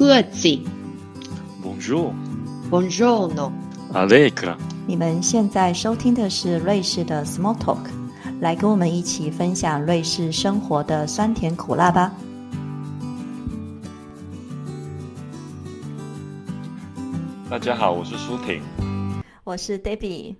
[0.00, 0.48] 各自。
[1.62, 2.14] Bonjour。
[2.70, 3.52] Buongiorno。
[3.92, 4.56] Allegra。
[4.86, 7.90] 你们现在收听的是瑞士的 Small Talk，
[8.40, 12.14] 来跟我们一起分享瑞士生活的酸甜苦辣吧。
[17.50, 18.62] 大家好，我是舒婷，
[19.44, 20.34] 我是 Debbie。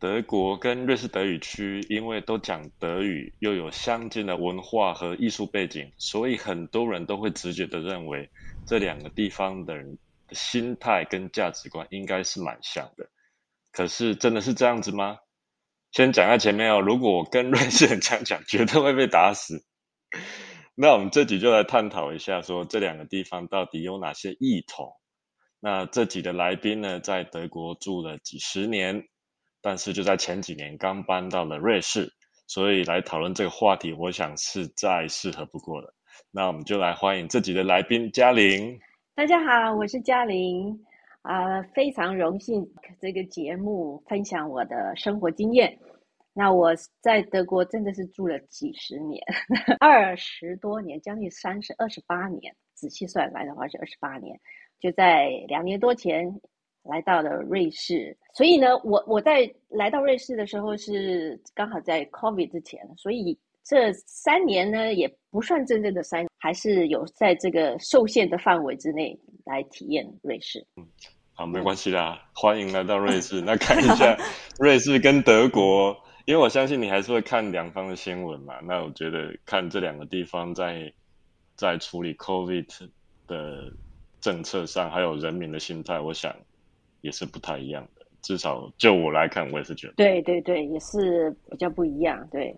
[0.00, 8.28] 德国跟瑞士德语区因为都讲德语，又有相近的文化和艺术背景，所以很多人都会直觉的认为
[8.66, 13.08] 这两个地方的人的心态跟价值观应该是蛮像的。
[13.72, 15.18] 可是真的是这样子吗？
[15.92, 19.64] 先讲在前面哦，如果我跟瑞士人这样讲，绝对会被打死。
[20.74, 24.92] 那我们这集就来探讨一下，说这两个地方到底有哪些异同。
[25.60, 29.08] 那这几的来宾呢，在德国住了几十年。
[29.62, 32.12] 但是就在前几年刚搬到了瑞士，
[32.46, 35.92] 所以来讨论这个话题，我想是再适合不过了。
[36.30, 38.78] 那我们就来欢迎这集的来宾嘉玲。
[39.14, 40.78] 大家好，我是嘉玲，
[41.22, 42.66] 啊，非常荣幸
[43.00, 45.78] 这个节目分享我的生活经验。
[46.32, 49.22] 那我在德国真的是住了几十年，
[49.80, 54.38] 二十多年，将近三十二十八年，仔细算来的话是二十八年。
[54.80, 56.40] 就在两年多前。
[56.88, 63.36] 来到了瑞士，所以呢，我我在来到瑞士的时候是刚好在 COVID 之前，所以
[63.66, 70.64] 这三年呢也不算真正的三，还是有在这个受限的范围之内来体验瑞士。
[70.76, 70.86] 嗯，
[71.34, 73.40] 好，没关系啦，欢迎来到瑞士。
[73.40, 74.16] 那看一下
[74.60, 78.54] 瑞士跟德国，因为我相信你还是会看两方的新闻嘛。
[78.62, 80.92] 那我觉得看这两个地方在
[81.56, 82.88] 在处理 COVID
[83.26, 83.72] 的
[84.20, 86.34] 政策上，还有人民的心态，我想。
[87.02, 89.92] 也是不太一样的，至少就我来看，我也是觉得。
[89.96, 92.26] 对对对，也是比较不一样。
[92.32, 92.52] 对，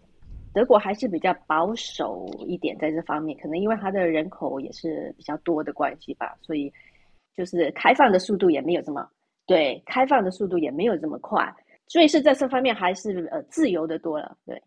[0.52, 6.72] 德国还是比较保守一点在这方面，可能因为它的人口也是比较多的关系吧，所以
[7.36, 9.08] 就是开放的速度也没有这么
[9.46, 11.54] 对，开放的速度也没有这么快，
[11.86, 14.36] 所以是在这方面还是呃自由的多了。
[14.44, 14.62] 对。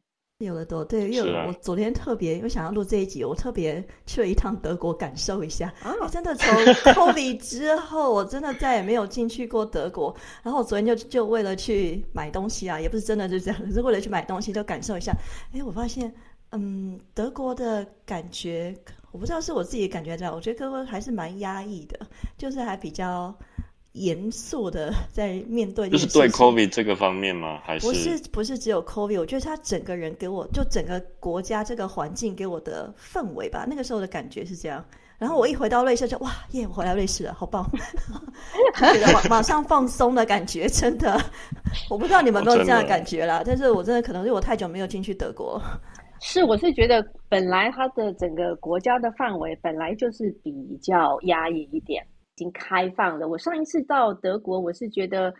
[0.45, 5.73] 有的多对，因为我昨天特别因为想要录这一集，我特别去了一趟德国感受一下。
[5.81, 6.47] 啊真的从
[6.93, 10.15] COVID 之后，我真的再也没有进去过德国。
[10.43, 15.13] 然后我昨天就就为了去买东西啊，也不是真的就这样，是为了去买东西就感受一下。
[15.53, 16.13] 哎，我发现，
[16.51, 18.75] 嗯，德国的感觉，
[19.11, 21.99] 我不知道是我自己感觉这样，我觉得德国还是蛮压抑的，
[22.37, 23.33] 就是还比较。
[23.93, 27.59] 严肃的在面对，就是对 COVID 这个方面吗？
[27.63, 28.17] 还是不是？
[28.31, 33.65] 不是只有 COVID，我觉得他整个人给我，就整个国家这个环境给我的氛围吧。
[33.67, 34.83] 那个时候的感觉是这样。
[35.17, 37.69] 然后我一回到瑞士，就哇耶，我回来瑞士了，好棒！
[38.79, 41.21] 觉得马马上放松的感觉，真的。
[41.91, 45.61] 我不知道你们有没有这样的感觉啦，但是我真的可能是我太久没有进去德国。
[46.21, 52.03] 是，我是觉得本来它的整个国家的范围本来就是比较压抑一点。
[52.41, 53.27] 已经开放了。
[53.27, 55.31] 我上一次到德国，我是觉得，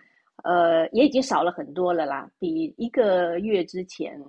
[0.43, 2.29] 呃，也已经少了很多了啦。
[2.37, 4.21] 比一个月之前，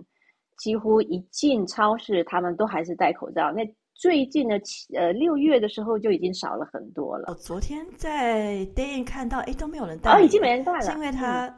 [0.56, 3.52] 几乎一进超市，他们都还是戴口罩。
[3.52, 3.62] 那
[3.92, 7.26] 最近的七呃六月的时候，就已经少了很多了。
[7.28, 10.10] 我昨天在电影看到，哎，都没有人戴。
[10.12, 11.54] 哦，已经没人戴了，是因为他，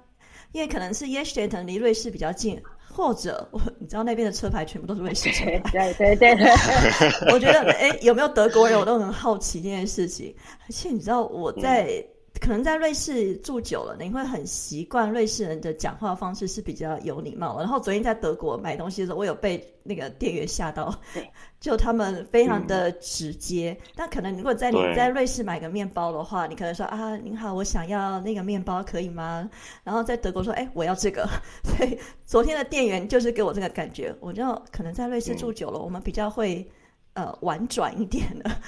[0.51, 2.61] 因为可能是 y e s t e n 离瑞士比较近。
[2.95, 6.47] 或者我 你知道那边的车牌全部都是瑞士车牌，对 对对。
[7.35, 10.35] 我觉得哎，有没有德国人，我都很好奇这件事情。
[10.61, 12.05] 而且你知道我在。
[12.45, 17.59] 可能在瑞士住久了，你会很习惯瑞士人的讲话方式是比较有礼貌。
[17.59, 20.95] 然后昨天在德国买东西的时候，我有被那个店员吓到，
[21.59, 23.75] 就他们非常的直接。
[23.95, 29.49] 但可能如果在你在瑞士买个面包的话，你可能说啊，您好，我想要那个面包，可以吗？
[29.83, 31.27] 然后在德国说，哎，我要这个。
[31.65, 34.15] 所以昨天的店员就是给我这个感觉。
[34.21, 36.71] 我就可能在瑞士住久了，我们比较会
[37.15, 38.51] 呃婉转一点的。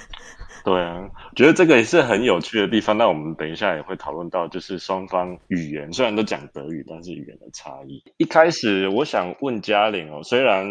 [0.65, 2.97] 对啊，觉得这个也是很有趣的地方。
[2.97, 8.03] 那我们等一下也会讨论到，就是双方语言虽然都讲德语，但是语言的差异。
[8.17, 10.65] 一开始我想问嘉玲哦，虽然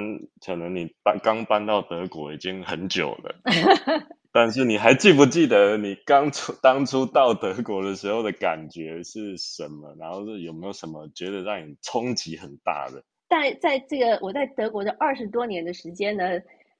[0.44, 3.34] 可能你搬刚搬到德国已经很久了，
[4.32, 9.97] 但是你还记不记得你刚出当初到德国的时候的感觉是什么？
[9.98, 13.03] 然后是有没有什么觉得让你冲击很大的？
[13.30, 16.24] 在在这个我在德国的二十多年的时间呢？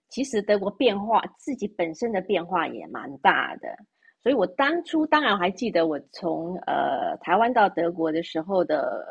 [0.09, 3.77] 其实德国变化自己本身的变化也蛮大的，
[4.23, 9.05] 所以我当初当然还记得我从呃台湾到德国的时候的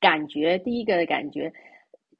[0.00, 1.52] 感觉，第一个的感觉，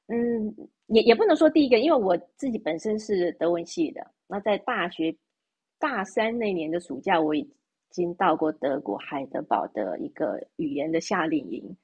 [0.07, 0.55] 嗯，
[0.87, 5.15] 也也不能说第一个，因为我自己本身是德文系的，那在大学
[5.79, 7.49] 大三那年的暑假，我已
[7.89, 11.75] 经到过德国海德堡的一个语言的夏令营。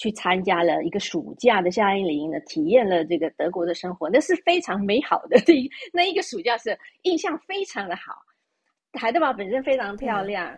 [0.00, 5.36] 去参加了一个暑假的夏令营呢，体验了这个德国的生活，那是非常美好的。
[5.46, 5.54] 那
[5.92, 8.14] 那一个暑假是印象非常的好。
[8.94, 10.50] 海德堡本身非常漂亮。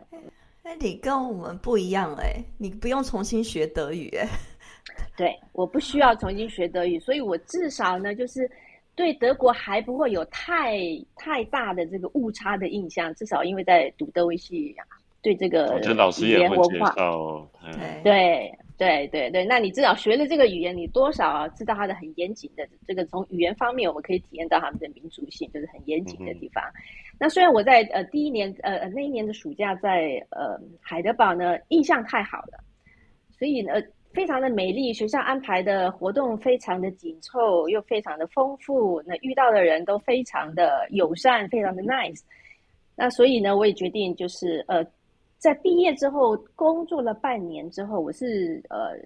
[0.63, 4.29] 那你跟我们不一样哎，你不用重新学德语哎。
[5.19, 8.49] 对，我不需要重新学德语，所以我至少呢，就是
[8.95, 10.79] 对德国还不会有太
[11.17, 13.13] 太大的这个误差的印象。
[13.17, 14.73] 至少因为在读德语系，
[15.21, 15.81] 对这个
[16.23, 16.95] 语言文化，
[18.05, 26.65] 对对对对，那你至少学了这个语言，你多少知道它的很严谨的这个从语言方面，我们可以体验到他们的民族性，就是很严谨的地方。
[27.19, 32.59] 那虽然我在呃第一年呃那一年的暑假在呃海德堡呢，印象太好了，
[33.39, 33.75] 所以呢。
[34.15, 39.03] 非常的美丽，学校安排的活动非常的紧凑，又非常的丰富。
[39.07, 42.21] 那遇到的人都非常的友善，非常的 nice。
[42.95, 44.85] 那所以呢，我也决定就是呃，
[45.43, 48.97] 在毕业之后工作了半年之后，我是呃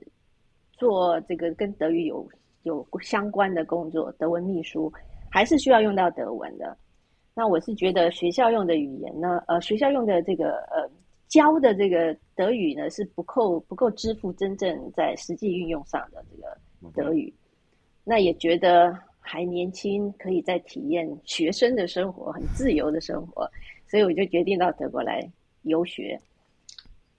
[0.72, 2.28] 做这个跟德语有
[2.64, 4.92] 有相关的工作，德文秘书，
[5.30, 6.76] 还是需要用到德文的。
[7.34, 10.86] 那我是觉得学校用的语言呢，呃，学校用的这个呃。
[11.28, 16.56] 教的这个德语呢是不够不够支付真正在实际运用上的这个
[16.94, 17.34] 德语，
[18.04, 23.50] 那也觉得还年轻，可以再体验学生的生活，很自由的生活，
[23.88, 25.20] 所以我就决定到德国来
[25.66, 26.20] 游学，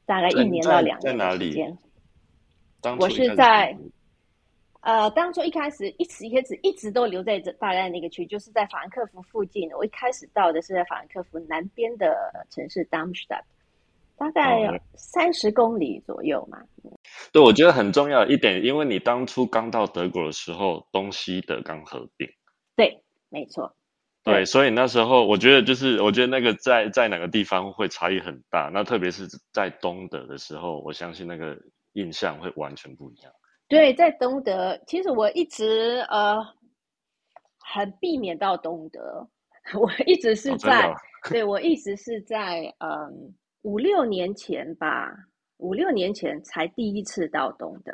[0.06, 1.78] 大概一年到两年的时间。
[3.00, 3.78] 我是在
[4.82, 9.70] 呃，当初一开始一直一开始一直都留在这大概那个区，就是在法兰克福附近。
[9.72, 12.16] 我一开始到的是在法兰克福南边的
[12.50, 13.44] 城市 Darmstadt。
[14.20, 16.58] 大概三十公里左右嘛。
[17.32, 22.28] 对，我觉得很重要一点，因为你当初刚到德国的时候，东西德刚合并。
[22.76, 23.76] 对，没错。
[24.32, 28.70] 对，所以那时候我觉得，就是我觉得那个在在哪个地方会差异很大。
[28.74, 31.58] 那特别是在东德的时候，我相信那个
[31.94, 33.32] 印象会完全不一样。
[33.68, 36.38] 对，在东德，其实我一直呃
[37.60, 39.28] 很避免到东德，
[39.80, 40.94] 我一直是在，
[41.30, 43.34] 对我一直是在嗯。
[43.64, 45.12] 五六年前吧，
[45.58, 47.92] 五六年前才第一次到东德。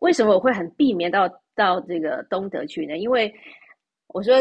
[0.00, 2.96] 为什么我会很避免到到这个东德去呢？
[2.96, 3.34] 因为
[4.08, 4.34] 我说，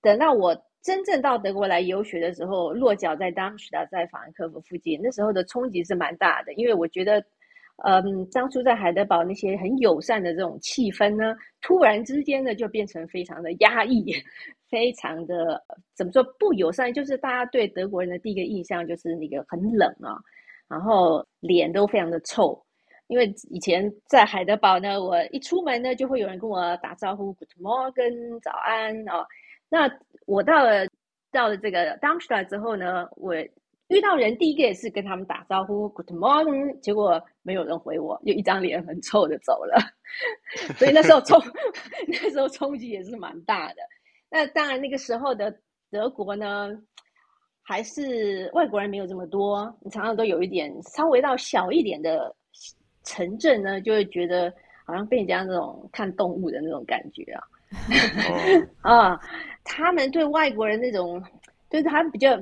[0.00, 6.52] 等到我真正到德国来游学的时候，落脚在当时的在法兰克福附近，那时候的冲击是蛮大的。
[6.54, 7.22] 因为我觉得，
[7.84, 14.14] 嗯，当初在海德堡那些很友善的这种气氛呢，突然之间呢，就变成非常的压抑。
[14.70, 15.58] 非常的
[15.94, 20.20] 怎么说不友善，就是大家对德国人的第一个印象就是那个很冷啊，
[20.68, 22.62] 然后脸都非常的臭。
[23.06, 29.24] 因为以前在海德堡呢，我一出门呢就会有人跟我打招呼，Good morning，早安哦。
[29.68, 29.90] 那
[30.26, 30.86] 我到了
[31.30, 33.34] 到了这个 Darmstadt 之后呢，我
[33.88, 39.78] 遇到人第一个也是跟他们打招呼，Good morning，结果没有人回我，就一张脸很臭的走了。
[40.76, 41.40] 所以那时候冲
[42.08, 43.76] 那时候冲击也是蛮大的。
[44.30, 45.54] 那当然，那个时候的
[45.90, 46.70] 德国呢，
[47.62, 49.74] 还是外国人没有这么多。
[49.80, 52.34] 你常常都有一点稍微到小一点的
[53.04, 54.52] 城镇呢，就会觉得
[54.84, 57.42] 好像被人家那种看动物的那种感觉啊。
[58.80, 59.20] 啊，
[59.68, 61.22] 他们对外国人那种，
[61.68, 62.36] 就是他们比较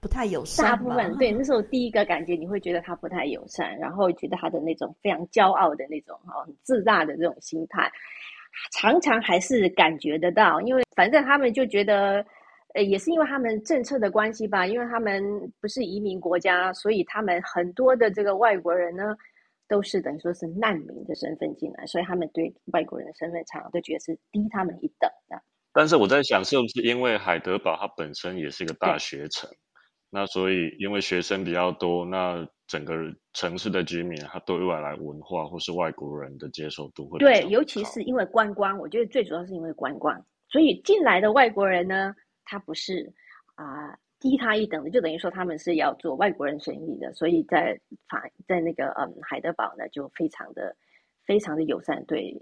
[0.00, 0.66] 不太友善。
[0.66, 7.90] 大部分对那时候第一个感觉，你会觉得他不太友善，然后觉得他的那种非常骄傲的那种哈，很自大的这种心态。
[8.72, 12.22] 常常还是感觉得到，因为反正他们就觉得，
[12.74, 15.22] 呃，也是因为他们政策的关系吧，因为他们
[15.60, 19.16] 不是移民国家，所以他们很多的这个外国人呢，
[19.68, 25.40] 都是等于说是难民的身份进来，所以他们对外国人的身份常常都觉得是低他们一等的。
[25.72, 29.50] 但是我在想，是不是因为海德堡它本身也是一个大学城，
[30.10, 32.46] 那所以因为学生比较多，那。
[32.68, 32.94] 整个
[33.34, 42.14] 城市的居民，他对外来文化或是外国人的接受度会对，尤其是因为观光，我觉得最主要是因为观光，所以进来的外国人呢，
[42.46, 43.12] 他不是
[43.56, 50.74] 啊低他一等的，就等于说他们是要做外国人生意的，所以在法在那个嗯海德堡呢，就非常的
[51.26, 52.34] 非常的友善对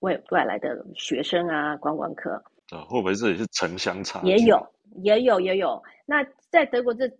[0.00, 4.64] 外外来的学生啊观光客啊，会不会这里是城乡差也有
[5.02, 7.10] 也有也有，那在德国这。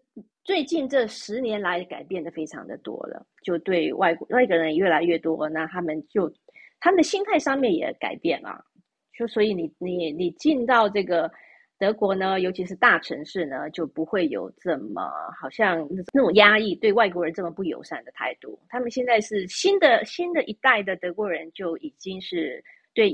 [0.45, 6.33] 最近这十年来改变的非常的多了，就对外国外国人越来越多，那他们就
[6.81, 8.65] 他们的心态上面也改变了，
[9.13, 11.31] 就所以你你你进到这个
[11.79, 15.03] 德国呢，尤其是大城市呢，就不会有这么
[15.39, 18.59] 好像那种压抑对外国人这么不友善的态度。
[18.71, 22.65] 他们现在是新的新的一代的德国人就已经是
[22.95, 23.11] 对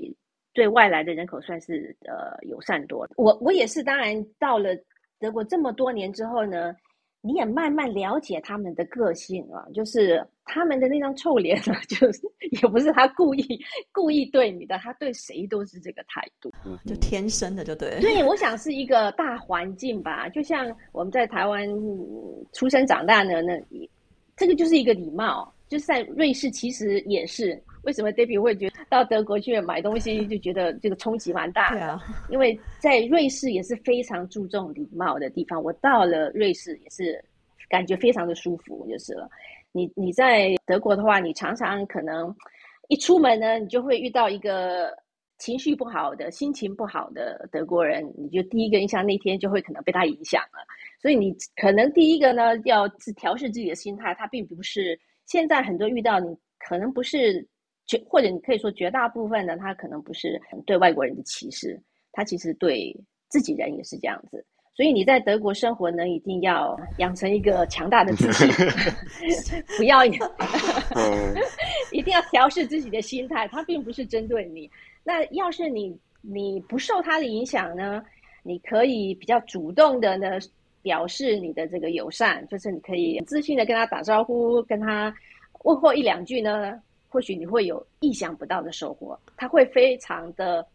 [0.55, 3.11] 对外来的人口算是呃友善多了。
[3.17, 4.71] 我我也是，当然到了
[5.19, 6.75] 德国这么多年之后呢。
[7.27, 12.21] 你也慢慢了解他们的个性啊，就是他们的那张臭脸啊， 就是
[12.51, 13.59] 也不是他故意
[13.91, 16.53] 故意对你的，他对谁都是这个态度，
[16.85, 17.99] 就天生的就对。
[17.99, 21.67] 对，我想是一个大环境吧，就像我们在台湾
[22.53, 23.59] 出生长大的，那
[24.37, 27.59] 这个就是一个礼貌，就是在瑞士其实也是。
[27.85, 31.79] 为什么 Debbie 会觉得到德国去买东西就觉得这个冲击蛮大的？
[31.79, 35.63] 对啊， 因为在瑞士也是非常注重礼貌的地方。
[35.63, 37.23] 我到了瑞士也是
[37.69, 39.29] 感觉非常的舒服，就是了。
[39.73, 42.35] 你你在德国的话，你常常可能
[42.89, 44.97] 一出门呢，你就会遇到一个
[45.39, 50.65] 情绪不好的、心情不好的德国人，你就第一个印象那天就会可能被他影响了。
[51.03, 54.15] 所以你可能第一个呢，要调试自己的心态。
[54.15, 57.47] 他并不是现在很多遇到你，可能不是。
[57.87, 61.81] 绝或者你可以说绝大部分呢，他可能不是对外国人的歧视，
[62.13, 62.95] 他其实对
[63.29, 64.45] 自己人也是这样子。
[64.77, 68.49] 所以你在德国生活呢，一定要养成一个强大的自信，
[69.79, 70.05] 不要，
[71.93, 73.47] 一定要调试自己的心态。
[73.47, 74.69] 他并不是针对你。
[75.05, 78.03] 那要是你你不受他的影响呢，
[78.43, 80.41] 你可以比较主动的呢
[80.83, 85.15] 表示你的这个友善，就是你可以自信的跟他打招呼，跟他
[85.63, 86.81] 问候一两句呢。
[87.15, 90.67] 或许你会有意想不到的收获，他会非常的，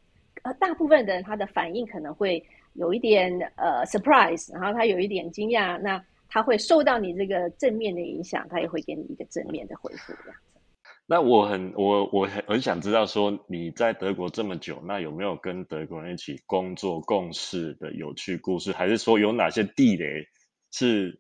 [0.43, 2.41] 呃，大部分的人他的反应可能会
[2.75, 10.61] 有一点呃 surprise，然后他有一点惊讶，那他会受到你这个正面的影响，他也会给你一个正面的回复这样子。
[11.05, 20.25] 那我很我我很很想知道说你在德国这么久，那有没有跟德国人一起工作共事的有趣故事，还是说有哪些地雷
[20.71, 21.19] 是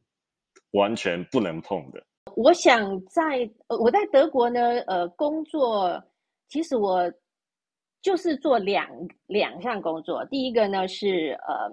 [0.71, 2.05] 完全不能碰的？
[2.35, 6.01] 我想在呃，我在德国呢，呃，工作
[6.47, 7.11] 其实我
[8.01, 8.87] 就是做两
[9.27, 10.25] 两项工作。
[10.25, 11.69] 第一个呢是呃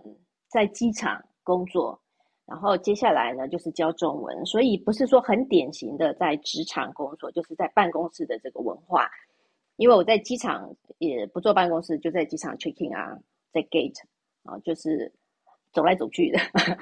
[0.48, 2.00] 在机场工作，
[2.46, 9.08] 然后接下来呢就是教中文，所以不是说很典型的在职场工作，就是在办公室的这个文化。
[9.76, 13.16] 因为我在机场也不坐办公室，就在机场 checking 啊，
[13.52, 14.00] 在 gate
[14.44, 15.12] 啊，就是
[15.72, 16.38] 走来走去的，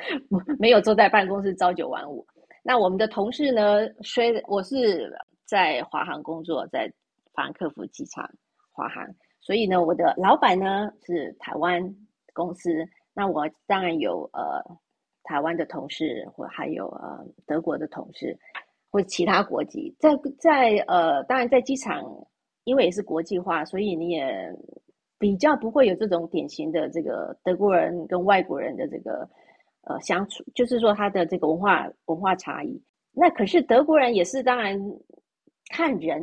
[0.61, 2.25] 没有坐在办公室朝九晚五。
[2.67, 3.87] 那我们的同事呢？
[4.03, 5.13] 虽我是
[5.45, 6.91] 在华航工作，在
[7.35, 8.27] 法兰克福机场
[8.73, 9.07] 华航，
[9.43, 11.95] 所以呢，我的老板呢是台湾
[12.33, 12.71] 公司。
[13.13, 14.65] 那我当然有呃
[15.25, 18.35] 台湾的同事，或还有呃德国的同事，
[18.91, 19.95] 或其他国籍。
[19.99, 22.03] 在在呃，当然在机场，
[22.65, 24.51] 因为也是国际化，所以你也
[25.19, 29.29] 比较不会有这种典型的这个德国人跟外国人的这个。
[29.87, 32.83] 呃，相处就是说他的这个文化文化差异。
[33.13, 34.79] 那可是德国人也是当然
[35.71, 36.21] 看人，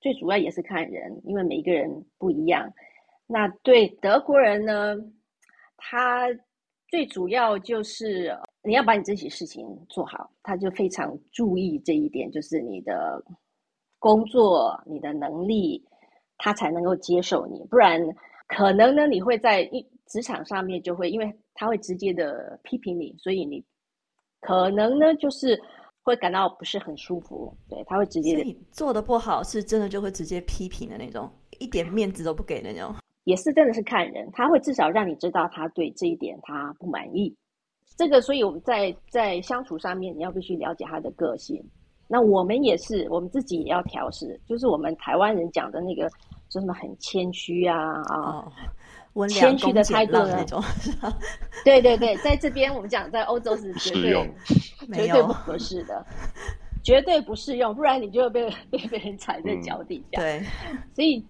[0.00, 2.72] 最主要也是看人，因为每一个人不一样。
[3.26, 4.96] 那对德国人呢，
[5.76, 6.26] 他
[6.88, 13.22] 最主要就是你要把你自己事情做好，他就非常注意这一点，就是你的
[13.98, 15.84] 工作、你的能力，
[16.38, 17.64] 他才能够接受你。
[17.70, 18.00] 不然
[18.48, 21.30] 可能呢，你会在一职场上面就会因为。
[21.54, 23.64] 他会直接的批评你，所以你
[24.40, 25.60] 可能呢，就是
[26.02, 27.56] 会感到不是很舒服。
[27.68, 31.30] 对他会直接的做的不好，是真的就会直接批评的那种，
[31.60, 32.94] 一点面子都不给的那种。
[33.24, 37.34] 也是真的是看人，他会至少让你知道他对这一点他不满意。
[37.96, 41.64] 这个，所以我们在在相处上面，你要必须了解他的个性。
[42.06, 46.02] 那我们也是，我们自己也要调试，就是我们台湾人讲的那个，
[46.50, 47.78] 说什么很谦虚啊
[48.10, 48.44] 啊。
[49.28, 50.60] 谦虚的态度那种，
[51.64, 54.30] 对对对，在这边我们讲，在欧洲是绝对
[54.92, 56.04] 绝对不合适的，
[56.82, 60.20] 绝对不适用，不然你就会被被别人踩在脚底下。
[60.20, 60.42] 对，
[60.94, 61.24] 所以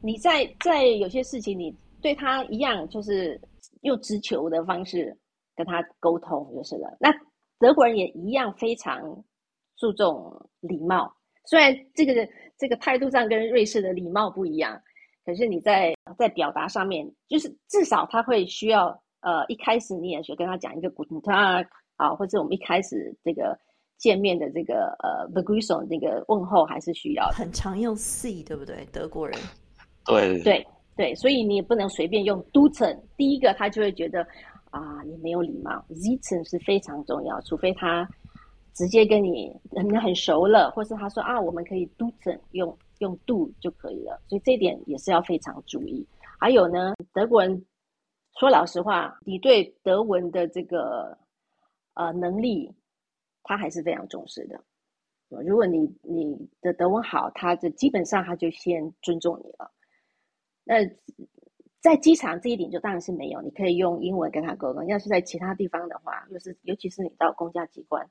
[0.00, 3.40] 你在在有些事情，你对他一样，就是
[3.82, 5.16] 用直球的方式
[5.54, 6.96] 跟他沟通就是了。
[6.98, 7.08] 那
[7.60, 9.00] 德国人也一样非常
[9.76, 11.12] 注重礼貌，
[11.44, 12.28] 虽然这个
[12.58, 14.80] 这个态度上跟瑞士的礼貌不一样。
[15.24, 18.88] 可是你在在表达上面，就是至少他会需要
[19.20, 23.58] 呃一开始你也学跟他讲一个 Guten Tag 啊，或者我们一开始这个
[23.96, 28.86] 见面的这个呃 Begrüßung 那个问候还是需要很常用 C 对不对？
[28.92, 29.38] 德国人
[30.06, 34.26] 对对对，所以你也不能随便用 Duten，第一个他就会觉得
[34.70, 38.08] 啊你没有礼貌，Ziten 是非常重要，除非他
[38.74, 42.76] 直接跟你很很熟了，或是他说啊我们可以 Duten 用。
[42.98, 46.06] 用 do 就可以了，所以这一点也是要非常注意。
[46.40, 47.64] 还有呢，德国人
[48.38, 51.18] 说老实话，你对德文的这个
[51.94, 52.72] 呃能力，
[53.42, 54.62] 他还是非常重视的。
[55.28, 59.70] 如果你你的德文好，他就基本上他就先尊重你了。
[60.64, 60.76] 那
[61.80, 64.86] 在机场这一点就当然是没有，你可以用英文跟他沟通。
[64.86, 68.08] 要是在其他地方的话，就是尤其是你到公家机关，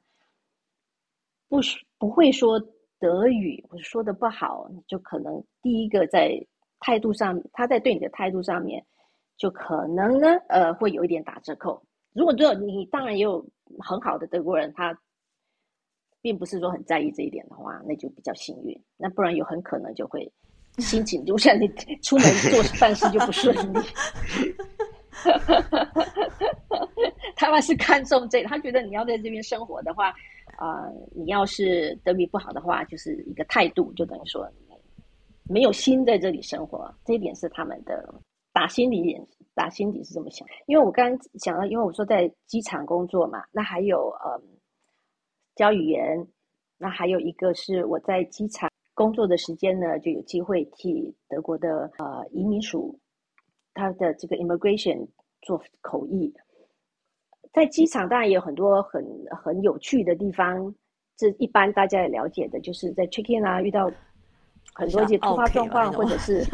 [1.50, 1.60] 不
[1.98, 2.60] 不会说
[3.00, 6.32] 德语，我说的不好，你就可能第一个在
[6.80, 8.84] 态度上，他在对你的态度上面，
[9.38, 11.82] 就可能呢，呃，会有一点打折扣。
[12.14, 13.46] 如果只你当然也有
[13.80, 14.98] 很好的德国人，他
[16.22, 18.84] 并不是说很在意这一点的话，那就比较幸运。
[18.98, 20.32] 那不然有很可能就会。
[20.80, 21.68] 心情就像你
[22.04, 23.80] 出门做办事就不顺利，
[27.36, 30.14] 他们是看重这，他觉得你要在这边生活的话，
[30.58, 34.46] 啊，你要是德语不好的话，就是一个态度，就等于说
[35.44, 38.14] 没有心在这里生活，这一点是他们的
[38.52, 39.18] 打心底
[39.54, 40.46] 打心底是这么想。
[40.66, 44.42] 因为我刚刚讲到，因为我说在机场工作嘛，那还有呃
[45.56, 46.28] 教语言，
[46.78, 48.70] 那还有一个是我在机场。
[48.94, 53.00] 工作的时间呢，就有机会替德国的呃移民署，
[53.76, 55.08] 他的这个 immigration
[55.44, 56.34] 做口译。
[57.54, 59.04] 在机场当然也有很多很
[59.44, 60.74] 很有趣的地方，
[61.16, 63.92] 这一般大家也了解的，就是在 check in 啊遇到
[64.74, 66.46] 很多一些突发状况，或者是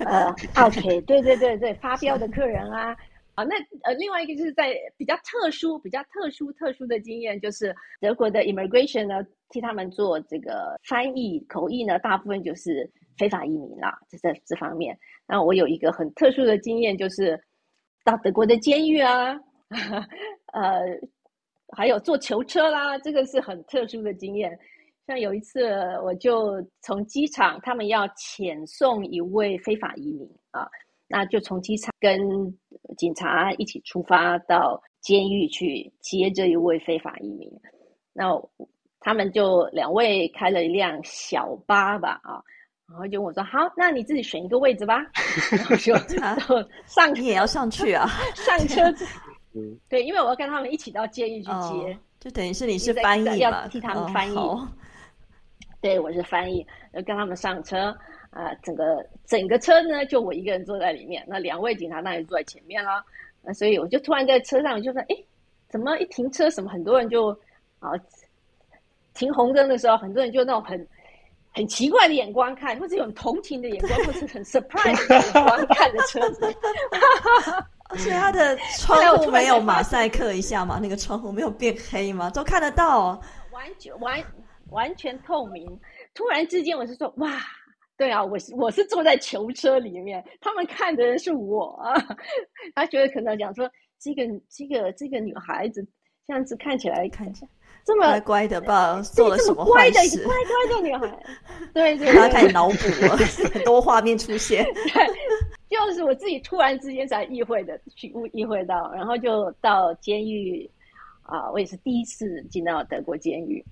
[0.00, 2.96] 呃 OK，对对对对，发飙的客人啊。
[3.34, 14.98] 啊，那呃，另外一个就是在比较特殊、比较特殊、特殊的经验，就是德国的 immigration 呢，替他们做这个翻译口译呢，大部分就是非法移民啦，这在这方面。
[15.28, 17.38] 那我有一个很特殊的经验，就是
[18.06, 19.38] 到德国的监狱啊，
[20.52, 20.82] 呃，
[21.76, 24.58] 还有坐囚车啦，这个是很特殊的经验。
[25.06, 25.64] 像有一次，
[26.02, 30.68] 我就从机场，他们要遣送一位非法移民啊。
[31.08, 32.18] 那就从机场跟
[32.96, 37.48] 警察一起出发到监狱去接这一位非法移民。
[38.12, 38.24] 那
[38.98, 42.42] 他们就两位开了一辆小巴吧，啊，
[42.88, 44.98] 然后就问我说：“好，那你自己选一个位置吧。
[45.52, 45.94] ”然后就
[46.86, 48.82] 上你也要上去啊，上车
[49.60, 49.78] 子。
[49.88, 54.36] 对，因为我要跟他们一起到监狱去接，就等于是你是翻译要替他们翻译。
[55.80, 57.96] 对，我是翻译，要跟他们上车。
[58.30, 63.02] 啊，整个整个车呢，就我一个人坐在里面，那两位警察当然坐在前面啦。
[63.40, 65.16] 那所以我就突然在车上就说：“哎，
[65.70, 67.30] 怎么一停车，什么很多人就
[67.78, 67.92] 啊，
[69.14, 70.86] 停红灯的时候，很多人就那种很
[71.54, 76.54] 很奇怪的眼光看，或者有同情的眼光，或者很 surprise 的眼光看着车子。
[77.88, 80.78] 而且他的窗户没有马赛克一下吗？
[80.82, 82.30] 那个窗户没有变黑吗？
[82.30, 83.20] 都看得到，
[83.52, 84.22] 完全完
[84.70, 85.66] 完全透明。
[86.14, 87.30] 突然之间，我是说哇。”
[87.98, 91.82] 对啊，我是我是坐在囚车里面，他们看的人是我，
[92.76, 93.66] 他觉得可能讲说
[93.98, 95.82] 这个这个这个女孩子
[96.26, 97.50] 这样子看起来看起来
[97.86, 100.22] 这么乖乖的吧，做了什么坏事？
[100.26, 101.18] 乖乖的女孩，
[101.72, 102.74] 对 对，他开始脑补
[103.06, 103.16] 了，
[103.50, 104.66] 很多画面出现，
[105.68, 110.70] 就是我自己突然之间才意会的，去意会到，然后就到监狱
[111.22, 113.64] 啊，我也是第一次进到德国监狱。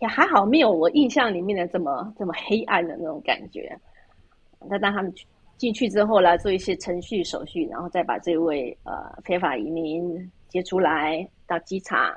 [0.00, 3.78] 也还好，没有我印象里面的这么这么黑暗的那种感觉。
[4.68, 5.24] 那当他们去
[5.56, 8.92] 进去之后来做一些程序手续，然后再把这位呃
[9.24, 12.12] 非法移民接出来到机场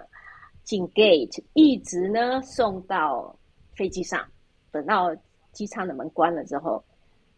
[0.63, 3.33] 进 gate，一直呢送到
[3.75, 4.25] 飞机上，
[4.71, 5.15] 等到
[5.51, 6.83] 机舱的门关了之后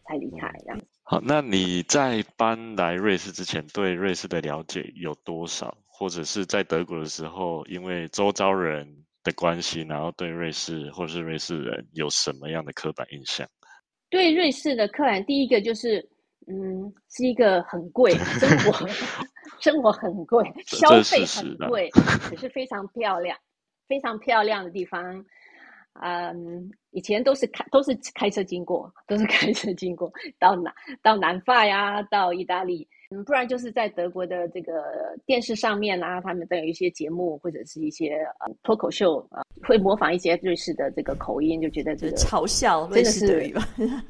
[0.06, 0.50] 才离开。
[0.64, 0.80] 这样。
[1.10, 5.78] 好，那你在搬来瑞士之前，对瑞士的了解有多少？
[5.86, 9.04] 或者是在德国的时候，因为周遭人。
[9.24, 13.46] 的关系，然后对瑞士或是瑞士人有什么样的刻板印象？
[14.10, 16.00] 对瑞士的刻板，第一个就是，
[16.48, 18.88] 嗯，是一个很贵， 生活
[19.60, 21.90] 生活很贵，消费很贵，
[22.30, 23.38] 可是非常漂亮，
[23.90, 25.26] 非常漂亮的地方。
[26.02, 32.88] 嗯，以前都是开都是开车经过， 都是开车经过 到南到南法呀，到意大利。
[33.10, 34.84] 嗯，不然就是在德国的这个
[35.26, 43.62] 电视上面啊，他们都有一些节目或者是一些呃脱口秀啊，会模仿一些瑞士的这个口音，就觉得这个嘲笑瑞士德语吧。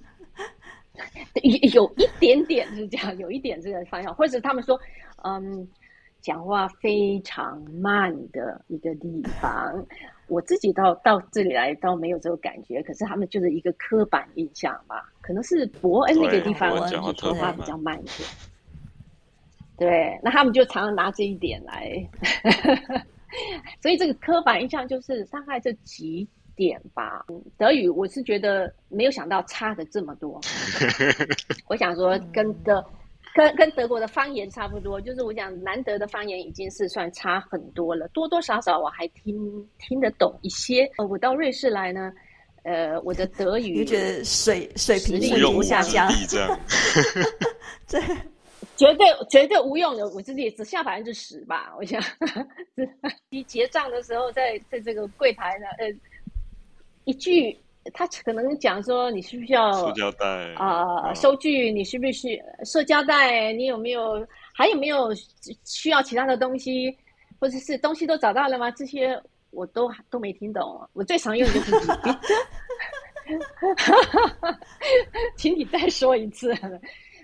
[1.44, 4.80] 有有一点点是这样，有一点这个方向，或者他们说，
[5.24, 5.68] 嗯，
[6.20, 9.86] 讲话非常慢的一个地方。
[10.28, 16.70] 我自己到到这里来倒没有这个感觉，可是他们就是一个刻板印象吧，可能是伯恩那个地方
[17.16, 18.28] 说话比较慢一点。
[19.78, 22.10] 对，那他们就常常拿这一点来，
[23.80, 27.24] 所以这个刻板印象就是大概这几点吧。
[27.58, 30.42] 德语我是觉得没有想到差的这么多，
[31.70, 32.84] 我想说跟德
[33.38, 39.36] 跟跟德国的方言差不多，就是我讲南德的方言已经是算差很多了，多多少少我还听
[39.78, 40.90] 听得懂一些。
[41.08, 42.12] 我到瑞士来呢，
[42.64, 45.20] 呃，我的德语觉得水水平
[45.54, 46.12] 不下降，
[47.86, 48.02] 这。
[48.76, 51.74] 绝对绝对无用的，我自己只下百分之十吧。
[51.80, 52.00] 我想，
[53.30, 55.88] 你 结账的时候，在在这个柜台呢，呃，
[57.06, 57.58] 一句
[57.94, 61.14] 他可能讲说，你需不需要塑胶袋啊？
[61.14, 63.54] 收据你需不需要塑胶袋？
[63.54, 65.10] 你有没有还有没有
[65.66, 66.96] 需要其他的东西，
[67.40, 68.72] 或者是东西都找到了吗？
[68.72, 69.22] 这些
[69.52, 70.90] 我都都没听懂。
[70.94, 71.76] 我最常用的就是
[75.36, 76.56] 请你再说一次。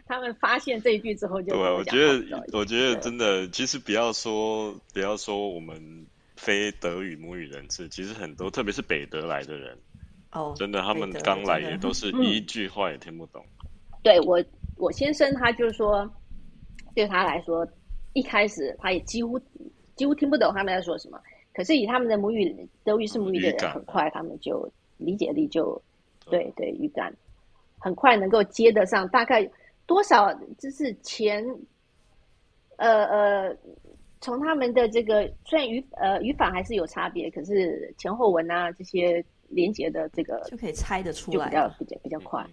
[0.06, 2.21] 他们发现这一句之后，就对，我觉得，
[2.52, 9.78] 我觉得真的，其实不要说，不要说我们非德语母语人士，其实很多，特别是北德来的人，
[10.34, 13.43] 哦，真的，他们刚来也都是一句话也听不懂。
[14.02, 14.43] 对我，
[14.78, 16.10] 我先生他就是说，
[16.96, 17.67] 对他来说，
[18.13, 19.39] 一开始他也几乎
[19.96, 21.19] 几乎听不懂他们在说什么。
[21.54, 24.67] 可是以他们的母语德语是母语的人，很快他们就
[24.98, 25.82] 理解力就
[26.30, 27.15] 对对语感
[27.80, 29.50] 很快能够接得上，大概。
[29.86, 31.46] 多少就是前，
[32.78, 33.58] 呃呃，
[34.22, 42.46] 从他们的这个虽然语呃语法还是有差别，可是前后文啊这些连接的这个就可以猜得出来，比较比较比较快。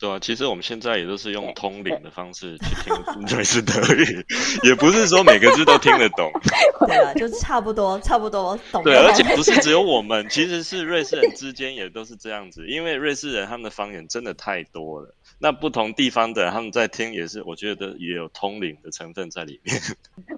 [0.00, 2.92] 对啊，其实我们现在也都是用通灵的方式去听
[3.28, 4.26] 瑞士德语，
[4.66, 6.28] 也不是说每个字都听得懂。
[6.88, 8.82] 对啊，就差不多，差不多懂。
[8.82, 15.14] 对，而且不是只有我们，其实是瑞士人之间也都是这样子，因为瑞士人他们的方言真的太多了。
[15.38, 19.80] 那不同地方的他们在听也是，我觉得也有通灵的成分在里面。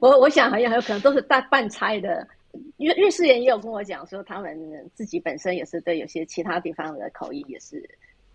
[0.02, 2.28] 我我想好像很有可能都是大半猜的。
[2.76, 7.82] 瑞瑞士人也有跟我讲说，他们自己本身也是对有些其他地方的口音也是。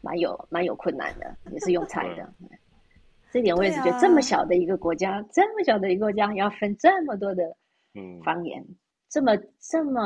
[0.01, 2.33] 蛮有蛮有困难的，也是用猜的。
[3.33, 7.43] 这点我也是觉得，这么小的一个国家，这么小的一个国家，要分这么多的
[7.95, 8.65] 嗯方言，
[9.09, 10.01] 这么这么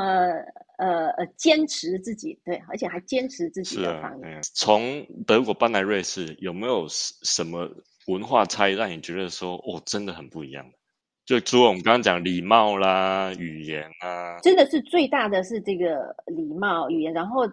[0.78, 4.40] 呃呃坚持自己对，而且还坚持自己的方言。
[4.42, 7.70] 从德国搬来瑞士，有没有什么
[8.08, 10.76] 文化差异让你觉得说哦，真的很不一样的？
[11.26, 17.46] 就除了我们刚刚讲礼貌啦、语言啊，真的是最大的是这个礼貌语言，然后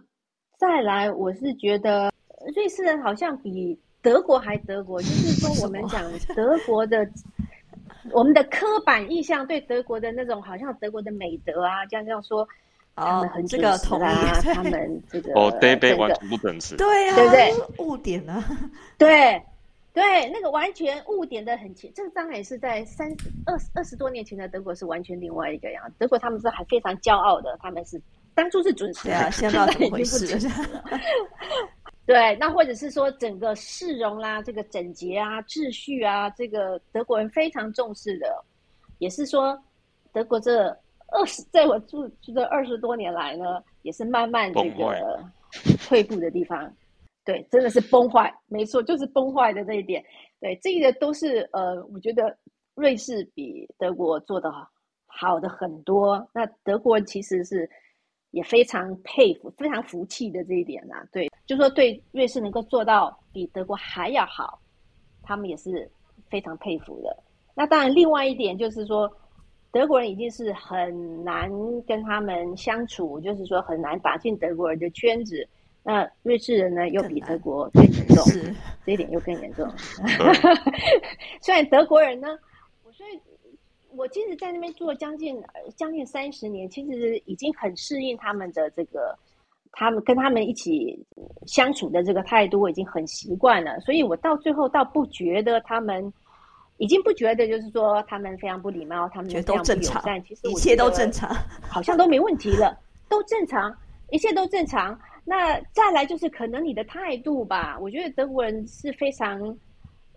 [0.57, 2.11] 再来，我是觉得。
[2.55, 6.01] 瑞士人好像比德国还德国，就是说我们讲
[6.35, 7.07] 德国的，
[8.13, 12.47] 我们的刻板印象对德国的那种好像德国的美德啊，这样这样说，
[12.95, 17.85] 他们很准时啦，他们这个哦，对对，完全不准时，对啊，对不对？
[17.85, 18.43] 误点啊，
[18.97, 19.39] 对
[19.93, 23.09] 对，那个完全误点的很清，这个当然也是在三
[23.45, 28.01] 二二十多年前的德国是完全另外一个样，德国他们是还非常骄傲的，他们是
[28.33, 30.37] 当初是准时，现在怎么回事？
[32.05, 38.43] 对，那或者是说整个市容啦，这个整洁啊、秩序啊，这个德国人非常重视的，
[38.99, 39.61] 也是说
[40.13, 40.67] 德国这
[41.07, 45.21] 二十，在我住住这二十多年来呢，也是慢慢这个
[45.85, 46.73] 退步的地方。
[47.23, 50.03] 对，真的是崩坏，没错，就是崩坏的这一点。
[50.39, 52.35] 对，这个都是呃，我觉得
[52.73, 54.51] 瑞士比德国做的
[55.05, 56.27] 好的很多。
[56.33, 57.69] 那德国人其实是
[58.31, 61.05] 也非常佩服、非常服气的这一点啦。
[61.11, 61.29] 对。
[61.45, 64.59] 就说对瑞士能够做到比德国还要好，
[65.21, 65.89] 他们也是
[66.29, 67.15] 非常佩服的。
[67.53, 69.11] 那当然，另外一点就是说，
[69.71, 75.47] 德国人已经是很难跟他们相处，就是说很难打进德国人的圈子。
[75.83, 78.23] 那瑞士人呢，又比德国更严重，
[78.85, 79.67] 这一点又更严重。
[81.41, 82.27] 虽然德国人呢，
[82.83, 83.19] 我所以，
[83.95, 85.41] 我其实在那边住了将近
[85.75, 89.17] 将近三十年，其实已经很适应他们的这个。
[89.73, 91.01] 他们跟他们一起
[91.47, 96.11] 相处的这个态度，我已经很习惯了，所以我到最后倒不觉得他们
[96.75, 100.21] 已经不觉得，就是说他们非常不礼貌，他们非常不友善。
[100.25, 103.73] 其实一切都正常，好像都没问题了，都正常，
[104.09, 104.99] 一切都正常。
[105.23, 109.39] 那再来就是可能你的态度吧，我觉得德国人是非常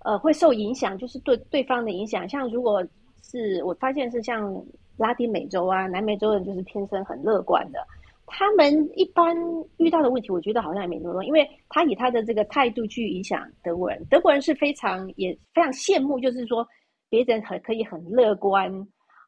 [0.04, 2.28] 呃会受影响，就是对对方的影响。
[2.28, 2.82] 像如果
[3.22, 4.54] 是我发现是像
[4.96, 7.78] 拉丁美洲啊、南美洲人，就是天生很乐观的。
[8.26, 9.36] 他们一般
[9.76, 14.02] 遇到的问题，我觉得好像也没那么多，因为他以他的这个态度去影响德国人。
[14.10, 16.66] 德国人是非常也非常羡慕，就是说
[17.10, 18.72] 别人很可以很乐观，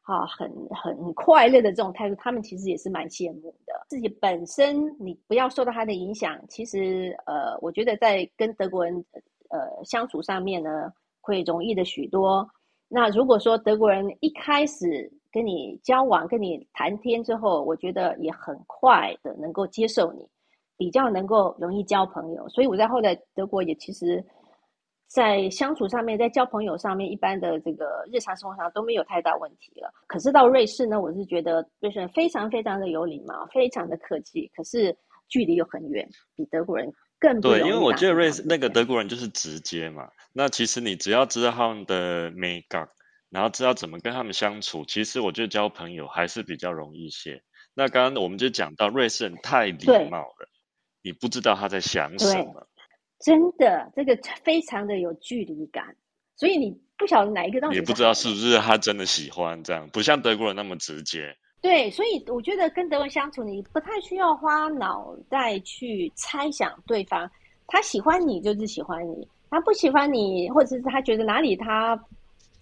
[0.07, 3.73] 啊，很很快乐的这种态度，他们其实也是蛮羡慕的。
[3.89, 9.03] 自己本身你不要受到他的影响，其实呃，我觉得在跟德国人
[9.49, 12.49] 呃相处上面呢，会容易的许多。
[12.87, 20.25] 那如果说德国人一开始，跟你交往、跟你谈天之后，我觉得也很快的能够接受你，
[20.77, 22.47] 比较能够容易交朋友。
[22.47, 24.23] 所以我在后来德国也其实，
[25.07, 29.89] 在相处上面、在交朋友上面，一般的这个日常生活上都没有太大问题了。
[30.05, 34.95] 可是到瑞士呢，我是觉得瑞士人非常非常的有礼貌，非常的客气，可是
[35.29, 40.09] 距离又很远，比德国人，更对因为我觉得瑞士那个德国人就是直接嘛。
[40.33, 42.87] 那其实你只要知道他们的美感，
[43.29, 47.41] 然后知道怎么跟他们相处，其实我觉得交朋友还是比较容易一些。
[47.73, 50.49] 那刚刚我们就讲到瑞士人太礼貌了，
[51.01, 52.67] 你不知道他在想什对么。
[53.19, 55.95] 真的这个非常的有距离感，
[56.35, 61.35] 所以你不晓得哪一个到底也不知道是不是他真的喜欢这样，不像德国人那么直接。
[61.59, 67.29] 对，所以我觉得跟德文相处，你不太需要花脑袋去猜想对方，
[67.65, 71.99] 他喜欢你就是喜欢你，他不喜欢你，或者是他觉得哪里他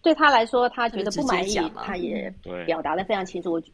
[0.01, 3.51] 对他来说他觉得不满意他也对，表达的非常清楚。
[3.51, 3.69] 我觉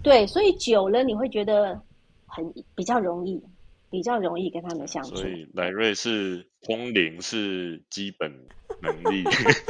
[0.00, 1.78] 对，所以久了你会觉得
[2.26, 3.42] 很比较容易，
[3.92, 5.28] 比较容易跟他们相处所。
[5.28, 8.32] 以来瑞士通灵是基本
[8.80, 9.22] 能力，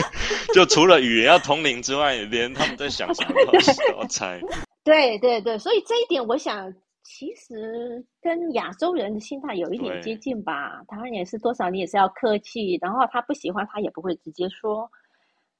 [0.54, 4.40] 就除了语言要通灵之外，连他们在想什么都都要猜。
[4.84, 10.82] 对对对，所以这一点我想，其实跟亚洲人的心态有一点接近吧。
[10.86, 14.88] 台湾人也是多少你也是要客气，然后他不喜欢他也不会直接说，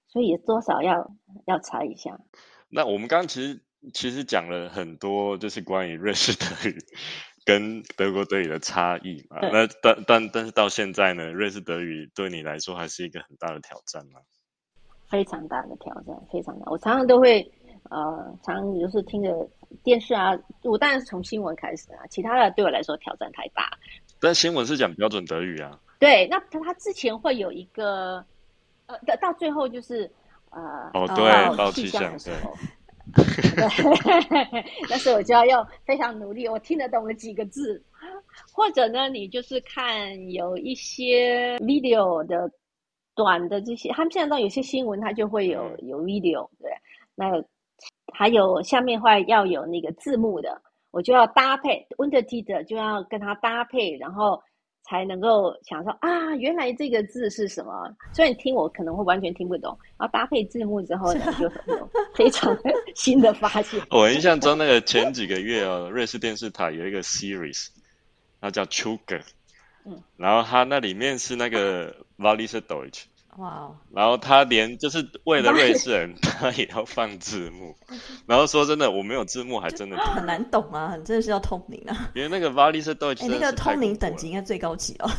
[0.09, 1.11] 所以也多少要
[1.47, 2.19] 要猜一下。
[2.69, 3.61] 那我们刚刚其实
[3.93, 6.79] 其实讲了很多，就是关于瑞士德语
[7.45, 9.39] 跟德国德语的差异嘛。
[9.41, 14.21] 那但但但是到现在呢，瑞士德语对你来说还是一个很大的挑战吗？
[15.09, 16.71] 非常大的挑战，非常大。
[16.71, 17.41] 我常常都会，
[17.91, 19.47] 呃，常常就是听着
[19.85, 20.31] 电视啊，
[20.63, 23.69] 我当然是从新闻开始啊，其他的对我来说挑战太大。
[24.19, 28.25] 但新闻是讲标准德语啊，对，那他他之前会有一个，
[28.87, 30.11] 呃，到到最后就是，
[30.49, 30.61] 呃，
[30.95, 32.05] 哦哦对，报气气象对。
[32.05, 32.57] 象的时候，
[33.15, 37.83] 对，那时候我就要用非常努力，我听得懂了几个字，
[38.53, 42.51] 或者呢，你就是看有一些 video 的
[43.15, 46.71] 短的这些，他们现在到有些新闻它就会有嗯有 video，对，
[47.15, 47.43] 那
[48.13, 54.43] 还有下面会要有那个字幕的，我就要搭配 undertitle 就要跟它搭配，然后。
[54.93, 57.91] 才能够想说啊，原来这个字是什么？
[58.13, 62.55] 虽然你听我可能会完全听不懂，然后搭配字幕之后呢，就很有非常
[62.95, 63.81] 新的发现。
[63.91, 67.69] 我印象中那个前几个月哦，瑞士电视台有一个 series，
[68.39, 69.25] 它叫 c h u g e r
[69.87, 73.05] 嗯，然后它那里面是那个 v a l i s Deutsch，
[73.39, 77.75] 哇哦，然后他连就是为了瑞士人，他也要放字幕。
[78.27, 82.11] 然后说真的，我没有字幕还真的很难懂啊，真的是要通灵啊！
[82.15, 85.11] 因为那个 v a l i s Deutsch 哎，那个通灵等级应该最高级哦。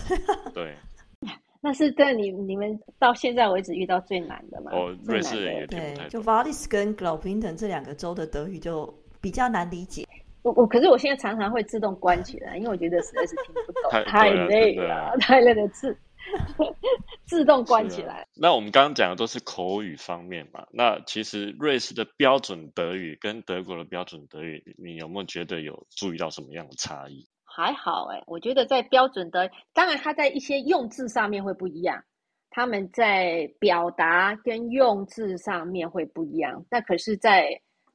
[0.53, 0.75] 对，
[1.59, 4.71] 那是对你你们到现在为止遇到最难的嘛？
[4.73, 5.65] 哦，瑞士人也。
[5.67, 6.33] 对听不太，就懂。
[6.33, 10.07] Valis 跟 Graubünden 这两个州的德语就比较难理解。
[10.43, 15.97] 我我可是我现在常常会自动关起来，因为我觉得实在是听不懂，太累了，太累了，自
[17.25, 18.27] 自动关起来。
[18.35, 27.27] 那我们刚刚讲的都是口语方面嘛，那其实瑞士的标准德语跟德国的标准德语，你有没有觉得有注意到什么样的差异？
[27.45, 32.03] 还好哎、我觉得在标准的，当然它在一些用字上面会不一样，
[32.49, 36.65] 他们在表达跟用字上面会不一样。
[36.69, 37.49] 那可是，在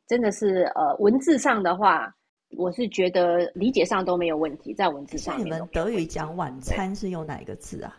[0.07, 2.14] 真的是呃文字上的话，
[2.57, 7.99] 我是觉得理解上都没有问题，在文字上像你们德语讲晚餐是用哪一个字啊？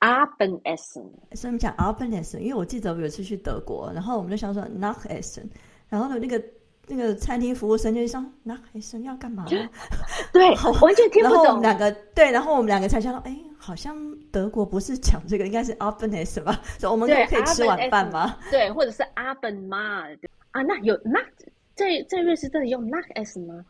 [0.00, 5.46] Abendessen，所以我们讲 Abendessen，因为我记得我有一次去德国，然后我们就想说 Nachessen，
[5.88, 6.42] 然后呢那个
[6.86, 9.68] 那个餐厅服务生就说 Nachessen 要干嘛呢？
[10.32, 10.50] 对，
[10.82, 11.62] 完全听不懂然后我们。
[11.62, 13.96] 两个对，然后我们两个才想到，哎，好像
[14.30, 16.60] 德国不是讲这个，应该是 Abendessen 吧？
[16.78, 18.36] 所以我们可以吃晚饭吗？
[18.50, 23.64] 对，或者是 Abendmahl 对啊，那有 Nacht 在在瑞士这里用 Nachessen 吗？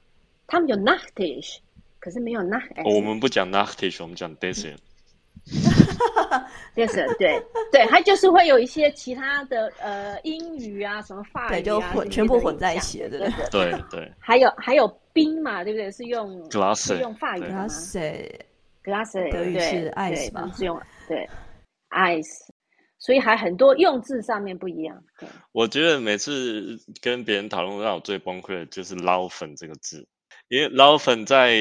[0.47, 1.59] 他们有 Nachtisch，
[2.01, 2.89] 可是没有 Nachessen。
[2.89, 4.77] 哦我们不讲 Nachtisch，我们讲 Dessert。
[6.75, 13.71] Yes，对对，它就是会有一些其他的呃英语啊，什么法语啊，对就混全部混在一起了对对不对。
[13.71, 15.91] 对对，还有还有冰嘛，对不对？
[15.93, 21.29] 是用 Glasse，是用法语的对吗 Glasse？glass 德语是 ice 对嘛是用对
[21.91, 22.47] ice，
[22.99, 25.03] 所以还很多用字上面不一样。
[25.19, 30.07] 对，我觉得每次跟别人讨论，让我最崩溃的就是“捞粉”这个字，
[30.49, 31.57] 因为“捞粉”在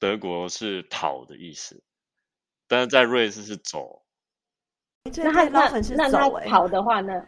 [0.00, 1.80] 德国是讨的意思，
[2.68, 4.02] 但是在瑞士是走。
[5.16, 7.24] 那他那那他跑的话呢？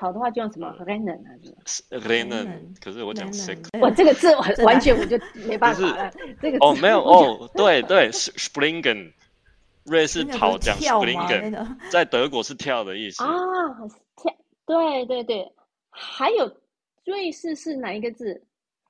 [0.00, 3.68] 跑的话就用什么 rennen 还是？Rennen，Rennen，可是我讲 Rennen，six。
[3.72, 6.12] 对我这个字完完全我就没办 法了。
[6.40, 9.12] 这个哦，没有哦，对对，springen，
[9.84, 13.24] 瑞士跑讲 springen，在德国是跳的意思。
[13.24, 13.28] 啊，
[14.22, 14.32] 跳，
[14.66, 15.52] 对对对，
[15.90, 16.46] 还有
[17.04, 18.40] 瑞士是哪一个字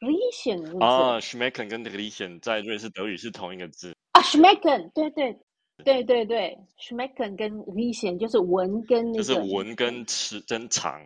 [0.01, 0.85] ？Riechen 是不是？
[0.85, 3.95] 啊 s c h m e c k e n 跟 Riechen 在瑞士德语是同一个字。
[4.13, 5.39] 啊，schmecken，对对
[5.85, 11.01] 对对对，schmecken 跟 Riechen 就是闻跟那个就是闻跟吃跟尝，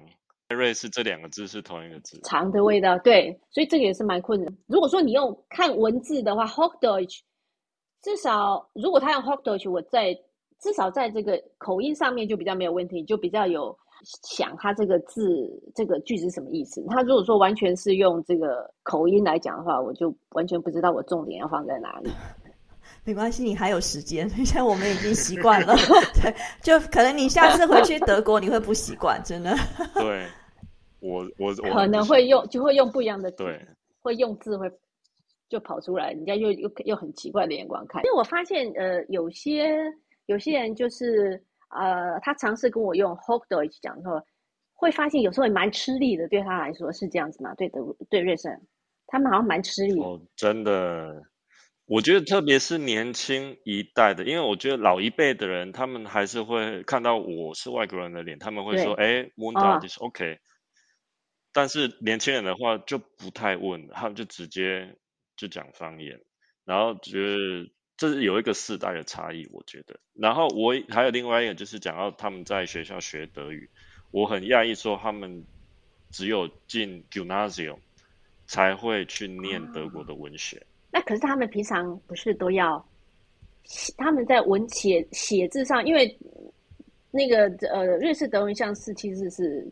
[0.48, 2.18] 在瑞士这两个字是同一个字。
[2.24, 4.56] 尝的味道，对，所以这个也是蛮困难。
[4.66, 7.20] 如果说你用看文字的话，Hochdeutsch
[8.02, 10.14] 至少如果他用 Hochdeutsch，我在
[10.58, 13.76] 至少在这个口音上面就比较没有问题，就比较有
[14.24, 15.20] 想他这个字
[15.74, 16.82] 这个句子是什么意思。
[16.88, 22.10] 他如果说完全是用这个口音来讲的话，我就完全不知道我重点要放在哪里。
[23.04, 24.28] 没关系，你还有时间。
[24.44, 25.74] 现在我们已经习惯了，
[26.22, 29.54] 对，就可能你下次回去德国你会不习惯，真的。
[29.94, 30.26] 对，
[31.00, 33.60] 我我可能会用就会用不一样的对，
[34.00, 34.70] 会用字会
[35.48, 38.02] 就跑出来，人家又又又很奇怪的眼光看。
[38.04, 39.74] 因为我发现呃，有些
[40.26, 44.20] 有些人就是呃，他尝试跟我用 Hochdeutsch 讲的时候，
[44.74, 47.52] 会发现有时候也蛮吃力的，对他来说是这样子嘛？
[47.56, 48.56] 对德对瑞士，
[49.08, 50.00] 他们好像蛮吃力。
[50.00, 51.20] 哦，真的。
[51.92, 60.38] 我觉得特别是年轻一代的，因为我觉得老一辈的人，他们还是会看到我是外国人的脸，他们会说：“哎 m o n d a 就是 OK。”
[61.52, 64.96] 但是年轻人的话就不太问，他们就直接
[65.36, 66.18] 就讲方言，
[66.64, 70.00] 然后觉得这是有一个世代的差异，我觉得。
[70.14, 73.68] 然后我还有另外一个就是讲到他们在学校学德语，
[74.10, 75.44] 我很讶异说他们
[76.10, 77.80] 只有进 Gymnasium
[78.46, 80.66] 才会去念德国的文学。
[80.92, 82.86] 那可是他们平常不是都要，
[83.96, 86.16] 他们在文写写字上，因为
[87.10, 89.66] 那个呃瑞士德文像是其实是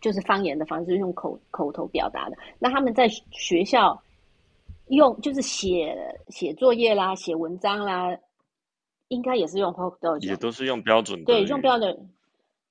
[0.00, 2.36] 就是方言的方式，用口口头表达的。
[2.58, 4.02] 那他们在学校
[4.88, 5.96] 用就是写
[6.28, 8.18] 写作业啦、写文章啦，
[9.08, 12.10] 应该也是用 Hochdeutsch，也都是用标准对用标准。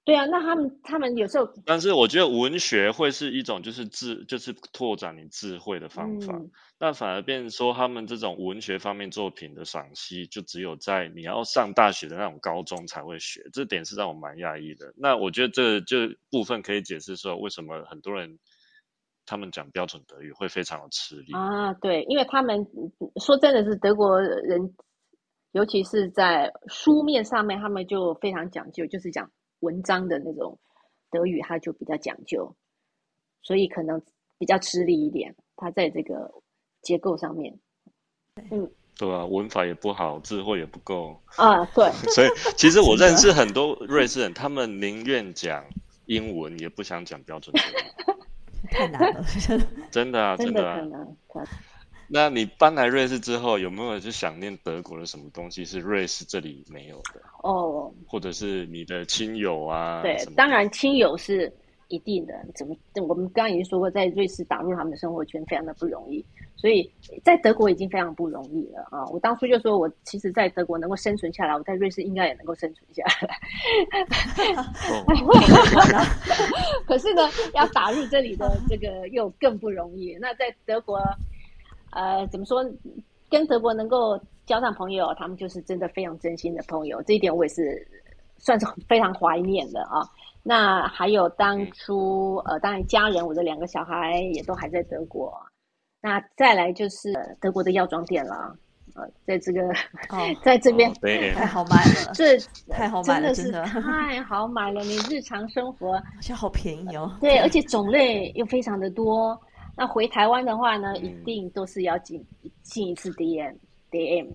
[0.05, 6.37] 对啊，那他们他们有时候，但是我觉得文学会是一种就是智就是拓展你智慧的方法，
[6.77, 14.93] 那反而变说他们这种文学方面作品的赏析，就只有在你要上大学的那种高中才会学，这点是让我蛮讶异的。
[14.97, 18.37] 那我觉得这就部分可以解释说，为什么很多人
[19.25, 21.71] 他们讲标准德语会非常的吃力啊？
[21.75, 22.67] 对，因为他们
[23.21, 24.75] 说真的是德国人，
[25.53, 29.31] 尤其是在书面上面，他们就非常讲究，就是讲。
[29.63, 30.59] 文章的那种
[31.09, 32.53] 德语，它就比较讲究，
[33.41, 34.01] 所以可能
[34.37, 35.35] 比较吃力一点。
[35.55, 36.29] 它在这个
[36.81, 37.57] 结构上面，
[38.51, 41.15] 嗯，对啊，文法也不好，智慧也不够。
[41.37, 41.63] 啊。
[41.73, 45.63] 对， 所以其实我认识很多瑞士人，他们宁愿讲
[46.05, 49.23] 英文，也不想讲标准德语，太难了，
[49.91, 50.81] 真的啊，真的啊。
[52.13, 57.19] 那你搬来瑞士之后，有没有就想念德国的什么东西是瑞士这里没有的？
[57.41, 60.03] 哦，或者是你的亲友啊？
[60.03, 61.51] 对，当然亲友是
[61.87, 62.35] 一定的。
[62.53, 62.75] 怎么？
[63.07, 66.23] 我们刚刚已经说过，在瑞士打入他们的生活圈非常的不容易，
[66.55, 66.87] 所以
[67.23, 69.07] 在德国已经非常不容易了啊！
[69.07, 73.35] 我当初就说我其实，在德国能够生存下来，我在瑞士应该也能够生存下来。
[76.85, 80.15] 可是呢，要打入这里的这个又更不容易。
[80.21, 81.01] 那在德国。
[81.95, 82.63] 呃，怎么说？
[83.29, 87.01] 跟德国能够交上朋友，他们就是真的非常真心的朋友。
[87.01, 87.87] 这一点我也是
[88.37, 90.05] 算是非常怀念的啊。
[90.43, 95.33] 那还有当初呃，当然家人，我的两个小孩也都还在德国。
[95.99, 98.55] 那再来就是德国的药妆店了
[98.93, 99.61] 呃，在这个
[100.43, 100.93] 在这边
[101.33, 102.37] 太好 买了，这
[102.69, 104.83] 太好买了，真的是太好买了。
[104.83, 109.35] 你日常生活而且好便宜哦，对， 而且种类又非常的多。
[109.75, 112.23] 那回台湾的话呢，一定都是要进
[112.61, 113.55] 进一次 DM
[113.91, 114.27] DM，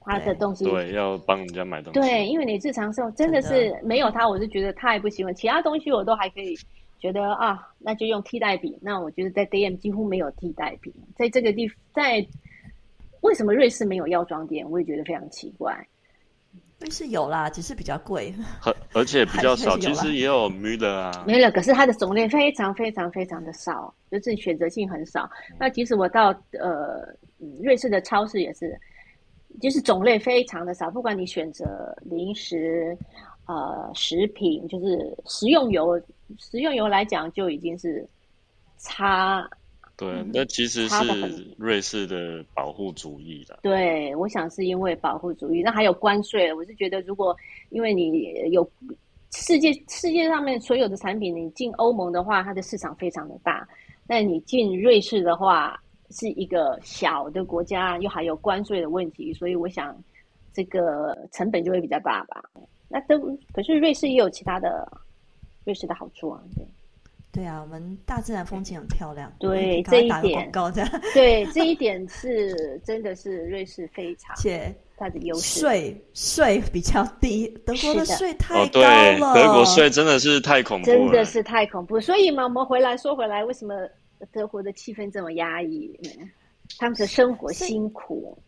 [0.00, 2.00] 他的东西对，要帮人家买东西。
[2.00, 5.34] 对，因为你日常生活真的是没有他，我是觉得太不喜欢。
[5.34, 6.56] 其他东西我都还可以
[6.98, 8.78] 觉得啊，那就用替代品。
[8.80, 10.92] 那我觉得在 DM 几乎没有替代品。
[11.16, 12.24] 在这个地，在
[13.22, 14.64] 为什么瑞士没有药妆店？
[14.70, 15.74] 我也觉得非常奇怪。
[16.90, 19.78] 是有啦，只是比较贵，而而且比较少。
[19.78, 25.28] 其实也有 Müller 啊，Müller，可是它的种类非常非常非常的少，就是选择性很少。
[25.58, 27.06] 那即使我到呃
[27.62, 28.78] 瑞士的超市也是，
[29.60, 30.90] 就是种类非常的少。
[30.90, 32.96] 不管你选择零食、
[33.46, 36.00] 呃食品，就是食用油，
[36.38, 38.06] 食用油来讲就已经是
[38.78, 39.48] 差。
[39.96, 43.58] 对，那其实是瑞士的保护主义的。
[43.62, 45.62] 对，我想是因为保护主义。
[45.62, 47.36] 那还有关税，我是觉得，如果
[47.70, 48.68] 因为你有
[49.32, 53.66] 世界世界上面所有的产品，你进欧盟的话，它的市场非常的大。
[54.06, 55.80] 那你进瑞士的话，
[56.10, 59.96] 是一个小的国家，又还有关税的问题，所以我想
[60.52, 62.42] 这个成本就会比较大吧。
[62.88, 63.18] 那都
[63.52, 64.86] 可是瑞士也有其他的
[65.64, 66.66] 瑞士的好处啊，对。
[67.34, 69.30] 对啊，我们大自然风景很漂亮。
[69.40, 70.52] 对这一点，
[71.12, 79.34] 对这一点是真的是瑞士非常， 且它的优势税税比较低，德国的税太高了。
[79.34, 82.00] 德国税真的是太恐怖，真的是太恐怖。
[82.00, 83.74] 所以嘛，我们回来说回来，为什么
[84.30, 85.90] 德国的气氛这么压抑？
[86.78, 88.38] 他们的生活辛苦。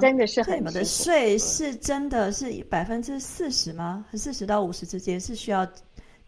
[0.00, 0.58] 真的是很。
[0.58, 4.04] 你们的税是真的是百分之四十吗？
[4.12, 5.66] 四十到五十之间是需要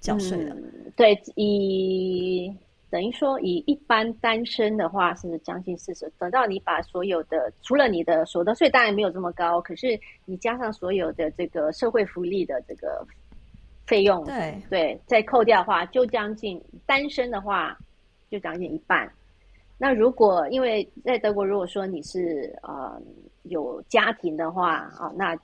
[0.01, 0.57] 缴税的。
[0.97, 2.53] 对，以
[2.89, 6.11] 等于说以一般单身的话是将近四十。
[6.19, 13.07] 等到你把所有的除了你的所得税当然没有这么高，可是你加上所有的这个社会福利的这个
[13.87, 17.77] 费用，对对，再扣掉的话，就将近单身的话
[18.31, 19.13] 就将近一半。
[19.79, 22.99] 那如果因为在德国，如果说你是呃
[23.43, 25.37] 有家庭的话啊，那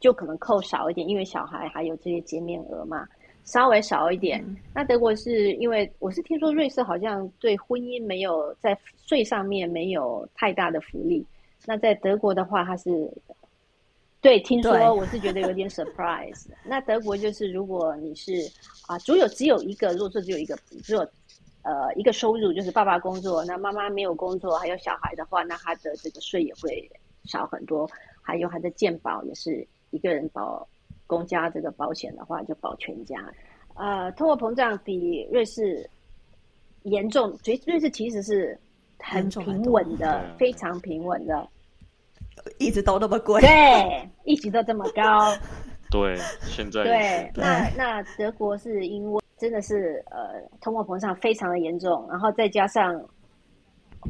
[0.00, 3.06] 就可能扣少一点，因为小孩还有这些减免额嘛，
[3.46, 4.44] 稍微少一点。
[4.74, 11.24] 那德国是因为我是听说瑞士好像对婚姻没有在税上面没有太大的福利，
[11.64, 13.10] 那在德国的话，它是
[14.20, 16.46] 对听说我是觉得有点 surprise。
[16.62, 18.32] 那德国就是如果你是
[18.86, 21.08] 啊，只有只有一个，如果说只有一个，只有。
[21.68, 26.88] 呃，一个收入就是爸爸工作，那妈妈没有工作，还有小孩的话，那他的这个税也会
[27.24, 27.90] 少很多。
[28.22, 30.64] 还有他的健保也是一个人保
[31.06, 33.16] 公家这个保险的话，就保全家。
[33.74, 35.88] 呃，通货膨胀比瑞士
[36.82, 38.58] 严重，瑞瑞士其实是
[38.98, 41.48] 很平稳的，非常平稳的，
[42.58, 45.32] 一直都那么贵，对，一直都这么高，
[45.90, 49.22] 对，现在对，那那德国是因为。
[49.38, 52.98] 真的是呃，通货膨胀非常的严重，然后再加上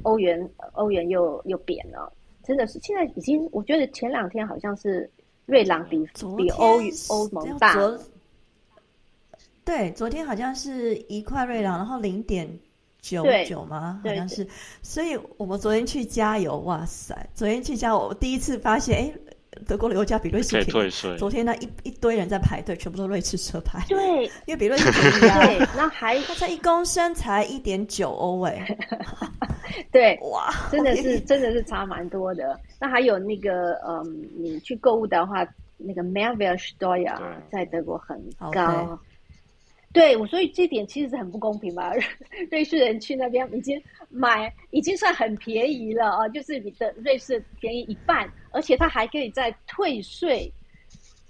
[0.05, 2.13] 欧元，欧元又又贬了，
[2.45, 5.11] 真的是现在已经，我觉得前两天好像是
[5.47, 5.99] 瑞郎比
[6.37, 6.79] 比欧
[7.09, 7.75] 欧盟大，
[9.65, 12.47] 对，昨天好像是一块瑞郎，然后零点
[13.01, 14.01] 九九吗？
[14.05, 14.47] 好像是，
[14.83, 19.13] 所以我们昨天去加油，哇塞，昨天去加油，我第一次发现，哎。
[19.67, 20.91] 德国的油价比瑞士便宜。
[21.17, 23.83] 昨天那一一堆人在排队，全部都瑞士车牌。
[23.89, 25.47] 对，因为比瑞士便宜啊。
[25.47, 28.77] 对，那还它才一公升才一点九欧哎。
[29.91, 32.61] 对，哇，真的是真的是差蛮多的。
[32.81, 35.47] 那还有那个嗯，你去购物的话，
[35.77, 38.23] 那个 m e r v e l s t o y a 在德国很
[38.53, 38.99] 高。
[39.93, 41.91] 对，我所以这点其实是很不公平吧？
[42.53, 50.53] 瑞士人去那边已经买，已经算很便宜了啊，就是比的瑞士便宜一半，而且他还可以再退税，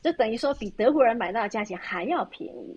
[0.03, 2.77] 就等于说比德国人买到的价钱还要便宜。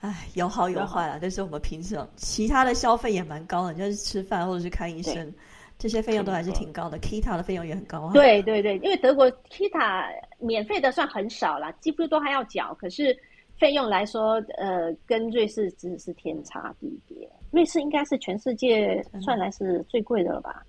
[0.00, 5.32] 哎，有好有坏啊，但是我们平常其他的消费也蛮高的，就是吃饭或者是看医生，
[5.78, 6.98] 这些费用都还是挺高的。
[6.98, 8.12] Kita 的费用也很高啊。
[8.12, 10.06] 对对对，因为德国 Kita
[10.38, 13.16] 免费的算很少了，几乎都还要缴，可是。
[13.56, 17.16] 费用来说，呃，跟瑞士真是天差地别。
[17.52, 20.66] 瑞士应该是全世界算来是最贵的了吧？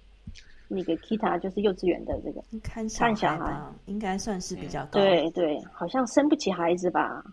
[0.67, 4.99] 那个 Kita 就是幼稚园的这个看看小孩，应该算是比较高。
[4.99, 7.25] 对对，好像生不起孩子吧？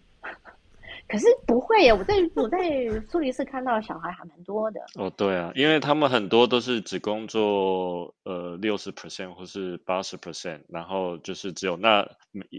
[1.13, 2.59] 可是不会呀，我在我在
[3.07, 4.81] 苏黎世看到小孩还蛮多的。
[4.95, 12.03] 哦，对啊，因为他们很多都是只工作呃六十 percent 或是八十 percent，然后就是只有那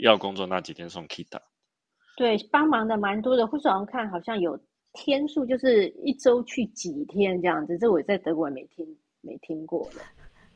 [0.04, 1.40] 要工作那几天送 Kita。
[2.16, 3.48] 对，帮忙的蛮多的。
[3.48, 4.56] 或者好像看好像有
[4.94, 7.76] 天数，就是一周去几天这样子。
[7.80, 8.86] 这我在德国也没听
[9.22, 10.02] 没听过的。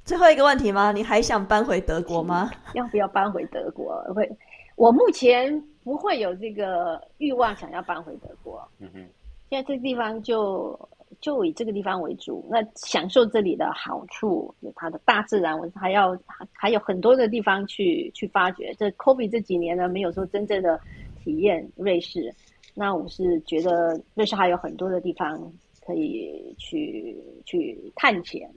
[0.05, 0.91] 最后一个问题吗？
[0.91, 2.51] 你还想搬回德国吗？
[2.75, 3.99] 要不要搬回德国？
[4.13, 4.29] 会，
[4.75, 5.51] 我目前
[5.87, 8.61] 不会有这个欲望想要搬回德国。
[8.79, 9.07] 嗯哼，
[9.49, 10.77] 现在这个地方就
[11.21, 16.17] 就以这个地方为主，那享受这里的好处，有它的大自然，我还要
[16.51, 18.75] 还有很多的地方去去发掘。
[18.77, 20.77] 这 Kobe 这几年呢，没有说真正的。
[21.23, 22.33] 体验瑞士，
[22.73, 25.37] 那我是觉得瑞士还有很多的地方
[25.85, 28.49] 可以去去探险，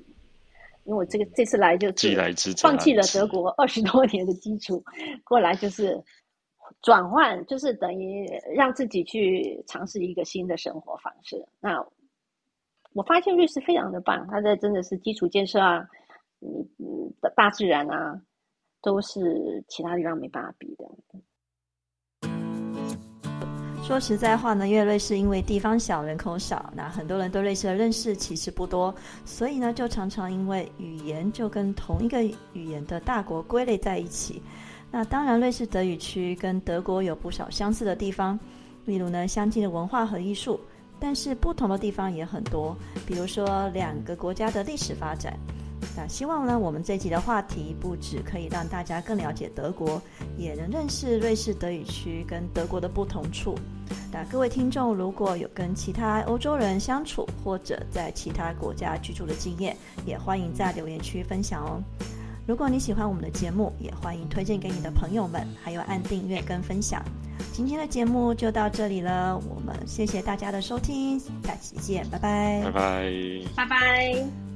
[0.85, 2.16] 因为我这个这次来就是
[2.59, 4.85] 放弃了德国二十多年的基础，
[5.24, 6.01] 过来就是
[6.83, 11.47] 转换，就是等于让自己去尝试一个新的生活方式。
[11.61, 11.78] 那
[12.95, 15.87] 我发现瑞士非常的棒，它的真的是基础建设啊，
[16.41, 18.20] 嗯嗯的大自然啊，
[18.83, 20.85] 都是其他地方没办法比的。
[23.83, 32.22] 说实在话呢，因为瑞士因为地方小、人口少，那很多人对瑞士的认识其实不多，所以呢，就常常因为语言就跟同一个
[32.53, 34.41] 语言的大国归类在一起。
[34.93, 38.38] 那当然，瑞士德语区跟德国有不少相似的地方，
[38.84, 40.59] 例如呢，相近的文化和艺术，
[40.99, 42.76] 但是不同的地方也很多，
[43.07, 45.38] 比如说两个国家的历史发展。
[45.97, 50.01] 那希望呢，我们这集的话题不止可以让大家更了解德国，
[50.36, 53.55] 也能认识瑞士德语区跟德国的不同处。
[54.12, 61.82] 那各位听众如果有跟其他欧洲人相处或者在其他国家居住的经验，也欢迎在留言区分享哦。
[62.51, 67.01] 如果你喜欢我们的节目，也欢迎推荐给你的朋友们，还有按订阅跟分享。
[67.53, 73.12] 今天的节目就到这里了，我们谢谢大家的收听，下期见，拜拜，拜拜，
[73.55, 74.49] 拜拜。